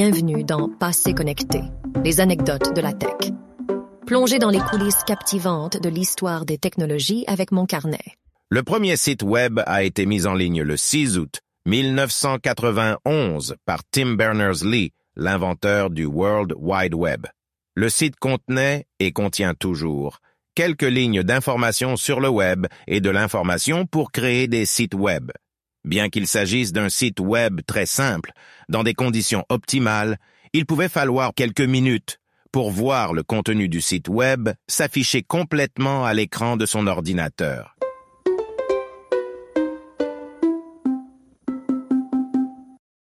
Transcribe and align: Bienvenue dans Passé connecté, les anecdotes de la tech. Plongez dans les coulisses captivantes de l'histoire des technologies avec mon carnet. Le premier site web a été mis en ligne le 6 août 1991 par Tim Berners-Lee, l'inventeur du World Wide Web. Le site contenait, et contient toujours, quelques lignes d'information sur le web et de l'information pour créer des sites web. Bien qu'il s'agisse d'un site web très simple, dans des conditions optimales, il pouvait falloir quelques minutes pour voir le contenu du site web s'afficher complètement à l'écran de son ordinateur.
Bienvenue 0.00 0.44
dans 0.44 0.68
Passé 0.68 1.12
connecté, 1.12 1.60
les 2.04 2.20
anecdotes 2.20 2.72
de 2.72 2.80
la 2.80 2.92
tech. 2.92 3.32
Plongez 4.06 4.38
dans 4.38 4.48
les 4.48 4.60
coulisses 4.60 5.02
captivantes 5.02 5.82
de 5.82 5.88
l'histoire 5.88 6.44
des 6.44 6.56
technologies 6.56 7.24
avec 7.26 7.50
mon 7.50 7.66
carnet. 7.66 8.04
Le 8.48 8.62
premier 8.62 8.96
site 8.96 9.24
web 9.24 9.58
a 9.66 9.82
été 9.82 10.06
mis 10.06 10.28
en 10.28 10.34
ligne 10.34 10.62
le 10.62 10.76
6 10.76 11.18
août 11.18 11.40
1991 11.66 13.56
par 13.66 13.80
Tim 13.90 14.14
Berners-Lee, 14.14 14.92
l'inventeur 15.16 15.90
du 15.90 16.06
World 16.06 16.54
Wide 16.56 16.94
Web. 16.94 17.26
Le 17.74 17.88
site 17.88 18.14
contenait, 18.20 18.86
et 19.00 19.10
contient 19.10 19.54
toujours, 19.54 20.20
quelques 20.54 20.82
lignes 20.82 21.24
d'information 21.24 21.96
sur 21.96 22.20
le 22.20 22.28
web 22.28 22.68
et 22.86 23.00
de 23.00 23.10
l'information 23.10 23.84
pour 23.84 24.12
créer 24.12 24.46
des 24.46 24.64
sites 24.64 24.94
web. 24.94 25.32
Bien 25.84 26.08
qu'il 26.08 26.26
s'agisse 26.26 26.72
d'un 26.72 26.88
site 26.88 27.20
web 27.20 27.60
très 27.66 27.86
simple, 27.86 28.32
dans 28.68 28.82
des 28.82 28.94
conditions 28.94 29.44
optimales, 29.48 30.18
il 30.52 30.66
pouvait 30.66 30.88
falloir 30.88 31.32
quelques 31.34 31.60
minutes 31.60 32.20
pour 32.52 32.70
voir 32.70 33.12
le 33.12 33.22
contenu 33.22 33.68
du 33.68 33.80
site 33.80 34.08
web 34.08 34.48
s'afficher 34.66 35.22
complètement 35.22 36.04
à 36.04 36.14
l'écran 36.14 36.56
de 36.56 36.66
son 36.66 36.86
ordinateur. 36.86 37.77